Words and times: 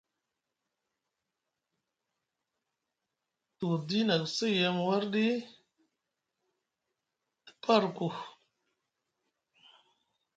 Dudi 3.59 3.99
na 4.07 4.15
ku 4.21 4.27
sa 4.35 4.47
yem 4.57 4.77
wardi 4.87 5.27
te 7.43 7.51
paa 7.63 7.77
arku. 7.79 8.07